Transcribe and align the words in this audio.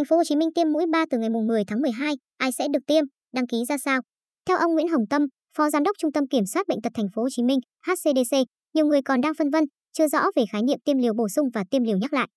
Thành 0.00 0.04
phố 0.06 0.16
Hồ 0.16 0.22
Chí 0.24 0.36
Minh 0.36 0.48
tiêm 0.54 0.72
mũi 0.72 0.84
3 0.92 1.04
từ 1.10 1.18
ngày 1.18 1.30
10 1.30 1.62
tháng 1.66 1.80
12, 1.80 2.14
ai 2.38 2.52
sẽ 2.52 2.68
được 2.72 2.78
tiêm, 2.86 3.04
đăng 3.34 3.46
ký 3.46 3.56
ra 3.68 3.78
sao? 3.78 4.00
Theo 4.46 4.56
ông 4.56 4.72
Nguyễn 4.72 4.88
Hồng 4.88 5.06
Tâm, 5.10 5.22
Phó 5.56 5.70
Giám 5.70 5.82
đốc 5.82 5.96
Trung 5.98 6.12
tâm 6.12 6.28
Kiểm 6.28 6.46
soát 6.46 6.68
bệnh 6.68 6.82
tật 6.82 6.92
Thành 6.94 7.06
phố 7.14 7.22
Hồ 7.22 7.28
Chí 7.30 7.42
Minh 7.42 7.58
(HCDC), 7.86 8.36
nhiều 8.74 8.86
người 8.86 9.02
còn 9.02 9.20
đang 9.20 9.34
phân 9.38 9.50
vân, 9.50 9.64
chưa 9.92 10.08
rõ 10.08 10.22
về 10.36 10.44
khái 10.52 10.62
niệm 10.62 10.78
tiêm 10.84 10.98
liều 10.98 11.12
bổ 11.14 11.28
sung 11.28 11.48
và 11.54 11.64
tiêm 11.70 11.82
liều 11.82 11.98
nhắc 11.98 12.12
lại. 12.12 12.28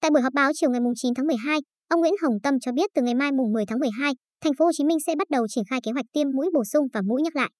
Tại 0.00 0.10
buổi 0.10 0.22
họp 0.22 0.32
báo 0.32 0.50
chiều 0.54 0.70
ngày 0.70 0.80
9 0.96 1.14
tháng 1.14 1.26
12, 1.26 1.58
ông 1.88 2.00
Nguyễn 2.00 2.14
Hồng 2.22 2.34
Tâm 2.42 2.54
cho 2.60 2.72
biết 2.72 2.90
từ 2.94 3.02
ngày 3.02 3.14
mai 3.14 3.32
mùng 3.32 3.52
10 3.52 3.64
tháng 3.66 3.78
12, 3.78 4.12
Thành 4.40 4.52
phố 4.58 4.64
Hồ 4.64 4.70
Chí 4.74 4.84
Minh 4.84 4.98
sẽ 5.06 5.14
bắt 5.18 5.30
đầu 5.30 5.46
triển 5.48 5.64
khai 5.70 5.80
kế 5.82 5.92
hoạch 5.92 6.06
tiêm 6.12 6.26
mũi 6.36 6.46
bổ 6.54 6.64
sung 6.64 6.86
và 6.92 7.00
mũi 7.08 7.22
nhắc 7.22 7.36
lại. 7.36 7.50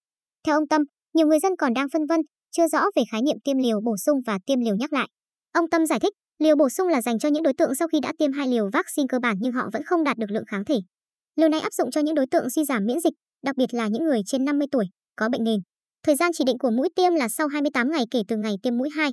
Theo 0.47 0.57
ông 0.57 0.69
Tâm, 0.69 0.83
nhiều 1.15 1.27
người 1.27 1.39
dân 1.43 1.53
còn 1.59 1.75
đang 1.75 1.89
phân 1.93 2.07
vân, 2.07 2.21
chưa 2.51 2.69
rõ 2.69 2.85
về 2.97 3.03
khái 3.11 3.23
niệm 3.23 3.37
tiêm 3.45 3.59
liều 3.59 3.81
bổ 3.85 3.97
sung 3.97 4.19
và 4.27 4.39
tiêm 4.47 4.61
liều 4.61 4.77
nhắc 4.77 4.93
lại. 4.93 5.09
Ông 5.53 5.71
Tâm 5.71 5.87
giải 5.87 6.01
thích, 6.01 6.13
Liều 6.39 6.57
bổ 6.57 6.69
sung 6.69 6.89
là 6.89 7.03
dành 7.03 7.19
cho 7.19 7.29
những 7.29 7.43
đối 7.43 7.55
tượng 7.55 7.75
sau 7.75 7.89
khi 7.89 8.01
đã 8.01 8.13
tiêm 8.19 8.33
hai 8.33 8.49
liều 8.49 8.71
vaccine 8.73 9.07
cơ 9.09 9.19
bản 9.19 9.37
nhưng 9.41 9.53
họ 9.53 9.69
vẫn 9.73 9.83
không 9.83 10.05
đạt 10.05 10.19
được 10.19 10.31
lượng 10.31 10.45
kháng 10.47 10.65
thể. 10.65 10.75
Liều 11.37 11.49
này 11.49 11.61
áp 11.61 11.73
dụng 11.73 11.91
cho 11.91 12.01
những 12.01 12.15
đối 12.15 12.27
tượng 12.27 12.51
suy 12.51 12.65
giảm 12.65 12.87
miễn 12.87 13.01
dịch, 13.01 13.15
đặc 13.43 13.57
biệt 13.57 13.75
là 13.75 13.89
những 13.89 14.05
người 14.05 14.21
trên 14.27 14.45
50 14.45 14.67
tuổi, 14.73 14.85
có 15.17 15.29
bệnh 15.29 15.45
nền. 15.45 15.61
Thời 16.03 16.17
gian 16.17 16.31
chỉ 16.35 16.45
định 16.47 16.59
của 16.59 16.71
mũi 16.71 16.89
tiêm 16.97 17.15
là 17.15 17.29
sau 17.29 17.49
28 17.49 17.91
ngày 17.91 18.05
kể 18.11 18.23
từ 18.29 18.37
ngày 18.37 18.55
tiêm 18.63 18.77
mũi 18.77 18.89
2. 18.91 19.11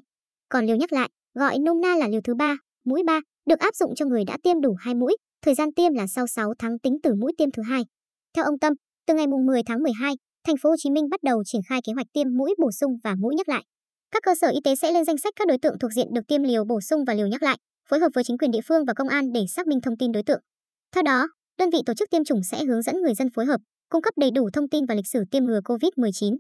Còn 0.50 0.66
liều 0.66 0.76
nhắc 0.76 0.94
lại, 0.94 1.10
gọi 1.34 1.60
nôm 1.60 1.82
na 1.82 1.96
là 1.96 2.08
liều 2.08 2.22
thứ 2.24 2.34
3, 2.36 2.58
mũi 2.86 3.04
3, 3.06 3.20
được 3.46 3.60
áp 3.60 3.76
dụng 3.76 3.96
cho 3.96 4.06
người 4.06 4.24
đã 4.26 4.38
tiêm 4.44 4.62
đủ 4.62 4.76
2 4.80 4.96
mũi, 4.96 5.18
thời 5.42 5.56
gian 5.56 5.74
tiêm 5.74 5.94
là 5.94 6.08
sau 6.08 6.28
6 6.28 6.54
tháng 6.60 6.80
tính 6.80 6.98
từ 7.04 7.14
mũi 7.16 7.32
tiêm 7.38 7.52
thứ 7.52 7.62
hai. 7.64 7.84
Theo 8.36 8.46
ông 8.46 8.60
Tâm, 8.60 8.74
từ 9.08 9.14
ngày 9.14 9.28
10 9.28 9.62
tháng 9.66 9.84
12, 9.84 10.16
thành 10.48 10.56
phố 10.62 10.70
Hồ 10.70 10.76
Chí 10.80 10.90
Minh 10.90 11.10
bắt 11.12 11.24
đầu 11.24 11.44
triển 11.46 11.62
khai 11.70 11.80
kế 11.88 11.94
hoạch 11.94 12.08
tiêm 12.14 12.28
mũi 12.38 12.56
bổ 12.62 12.72
sung 12.72 12.92
và 13.04 13.16
mũi 13.20 13.36
nhắc 13.36 13.50
lại. 13.50 13.64
Các 14.14 14.24
cơ 14.24 14.36
sở 14.36 14.50
y 14.50 14.60
tế 14.64 14.76
sẽ 14.76 14.92
lên 14.92 15.06
danh 15.06 15.18
sách 15.18 15.34
các 15.36 15.48
đối 15.48 15.58
tượng 15.58 15.80
thuộc 15.80 15.92
diện 15.92 16.08
được 16.14 16.22
tiêm 16.28 16.44
liều 16.44 16.64
bổ 16.66 16.82
sung 16.82 17.06
và 17.08 17.14
liều 17.14 17.28
nhắc 17.28 17.44
lại, 17.44 17.58
phối 17.90 18.00
hợp 18.00 18.10
với 18.14 18.24
chính 18.24 18.38
quyền 18.38 18.52
địa 18.52 18.60
phương 18.68 18.86
và 18.86 18.94
công 18.94 19.08
an 19.08 19.34
để 19.34 19.42
xác 19.56 19.68
minh 19.68 19.82
thông 19.82 19.98
tin 19.98 20.12
đối 20.12 20.24
tượng. 20.24 20.40
Theo 20.96 21.04
đó, 21.04 21.28
đơn 21.58 21.70
vị 21.70 21.80
tổ 21.86 21.94
chức 21.94 22.10
tiêm 22.10 22.24
chủng 22.24 22.44
sẽ 22.52 22.64
hướng 22.66 22.82
dẫn 22.82 22.96
người 23.02 23.14
dân 23.14 23.28
phối 23.36 23.46
hợp, 23.46 23.62
cung 23.90 24.02
cấp 24.02 24.14
đầy 24.18 24.32
đủ 24.32 24.50
thông 24.54 24.70
tin 24.70 24.86
và 24.86 24.96
lịch 24.96 25.08
sử 25.08 25.24
tiêm 25.32 25.46
ngừa 25.46 25.60
COVID-19. 25.66 26.36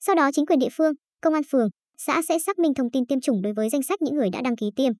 Sau 0.00 0.14
đó 0.14 0.30
chính 0.32 0.46
quyền 0.46 0.58
địa 0.58 0.68
phương, 0.72 0.92
công 1.20 1.34
an 1.34 1.42
phường, 1.50 1.68
xã 1.98 2.22
sẽ 2.28 2.38
xác 2.46 2.58
minh 2.58 2.74
thông 2.74 2.90
tin 2.90 3.06
tiêm 3.06 3.20
chủng 3.20 3.42
đối 3.42 3.52
với 3.52 3.68
danh 3.68 3.82
sách 3.82 4.02
những 4.02 4.14
người 4.14 4.30
đã 4.32 4.42
đăng 4.42 4.56
ký 4.56 4.66
tiêm. 4.76 4.92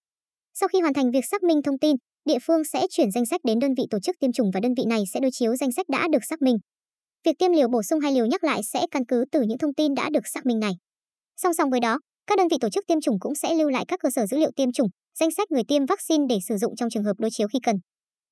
Sau 0.55 0.69
khi 0.69 0.81
hoàn 0.81 0.95
thành 0.95 1.11
việc 1.11 1.25
xác 1.31 1.43
minh 1.43 1.63
thông 1.63 1.79
tin, 1.79 1.97
địa 2.25 2.39
phương 2.47 2.65
sẽ 2.73 2.87
chuyển 2.91 3.11
danh 3.11 3.27
sách 3.27 3.41
đến 3.45 3.59
đơn 3.59 3.75
vị 3.77 3.85
tổ 3.91 3.99
chức 4.01 4.17
tiêm 4.21 4.33
chủng 4.33 4.51
và 4.55 4.61
đơn 4.61 4.73
vị 4.77 4.85
này 4.89 5.03
sẽ 5.15 5.21
đối 5.21 5.31
chiếu 5.31 5.57
danh 5.57 5.73
sách 5.73 5.87
đã 5.89 6.09
được 6.13 6.25
xác 6.31 6.43
minh. 6.43 6.57
Việc 7.25 7.39
tiêm 7.39 7.53
liều 7.53 7.69
bổ 7.69 7.83
sung 7.83 8.01
hay 8.01 8.13
liều 8.13 8.27
nhắc 8.27 8.45
lại 8.45 8.61
sẽ 8.73 8.87
căn 8.91 9.07
cứ 9.07 9.25
từ 9.33 9.43
những 9.43 9.59
thông 9.59 9.75
tin 9.75 9.95
đã 9.95 10.11
được 10.11 10.27
xác 10.35 10.47
minh 10.47 10.59
này. 10.59 10.73
Song 11.37 11.55
song 11.55 11.71
với 11.71 11.81
đó, 11.81 11.99
các 12.27 12.39
đơn 12.39 12.49
vị 12.49 12.57
tổ 12.61 12.69
chức 12.71 12.85
tiêm 12.87 13.01
chủng 13.01 13.19
cũng 13.21 13.35
sẽ 13.35 13.55
lưu 13.55 13.71
lại 13.71 13.85
các 13.89 14.01
cơ 14.03 14.09
sở 14.11 14.27
dữ 14.27 14.37
liệu 14.39 14.51
tiêm 14.57 14.73
chủng, 14.73 14.89
danh 15.21 15.31
sách 15.31 15.51
người 15.51 15.63
tiêm 15.69 15.87
vaccine 15.87 16.25
để 16.29 16.39
sử 16.49 16.57
dụng 16.57 16.77
trong 16.77 16.91
trường 16.91 17.05
hợp 17.05 17.13
đối 17.19 17.31
chiếu 17.31 17.49
khi 17.49 17.59
cần. 17.63 17.77